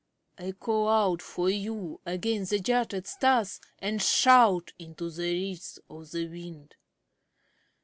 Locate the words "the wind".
6.09-6.73